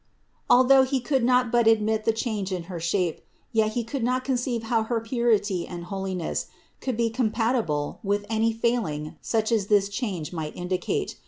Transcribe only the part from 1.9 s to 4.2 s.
the change in her shape, yet he could